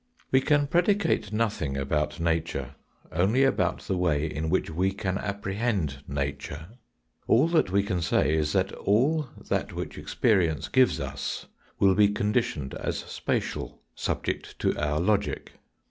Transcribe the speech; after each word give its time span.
We 0.31 0.41
can 0.41 0.65
predicate 0.65 1.31
nothing 1.31 1.77
about 1.77 2.19
nature, 2.19 2.73
only 3.11 3.43
about 3.43 3.81
the 3.81 3.95
way 3.99 4.25
in 4.25 4.49
which 4.49 4.71
we 4.71 4.93
can 4.93 5.19
apprehend 5.19 6.01
nature. 6.07 6.69
All 7.27 7.47
that 7.49 7.69
we 7.69 7.83
can 7.83 8.01
say 8.01 8.33
is 8.33 8.51
that 8.53 8.71
all 8.73 9.29
that 9.49 9.73
which 9.73 9.99
experience 9.99 10.69
gives 10.69 10.99
us 10.99 11.45
will 11.77 11.93
be 11.93 12.07
con 12.07 12.33
ditioned 12.33 12.73
as 12.73 12.97
spatial, 12.97 13.79
subject 13.93 14.57
to 14.57 14.75
our 14.75 14.99
logic. 14.99 15.59